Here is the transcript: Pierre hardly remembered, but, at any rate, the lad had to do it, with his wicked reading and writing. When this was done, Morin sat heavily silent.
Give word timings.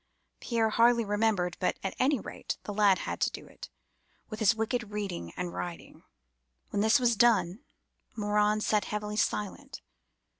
Pierre 0.39 0.71
hardly 0.71 1.05
remembered, 1.05 1.57
but, 1.59 1.77
at 1.83 1.93
any 1.99 2.19
rate, 2.19 2.57
the 2.63 2.73
lad 2.73 2.97
had 2.97 3.21
to 3.21 3.29
do 3.29 3.45
it, 3.45 3.69
with 4.31 4.39
his 4.39 4.55
wicked 4.55 4.89
reading 4.89 5.31
and 5.37 5.53
writing. 5.53 6.01
When 6.71 6.81
this 6.81 6.99
was 6.99 7.15
done, 7.15 7.59
Morin 8.15 8.61
sat 8.61 8.85
heavily 8.85 9.17
silent. 9.17 9.79